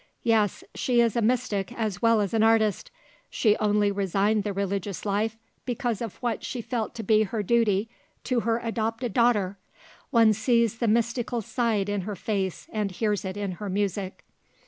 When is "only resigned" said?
3.57-4.43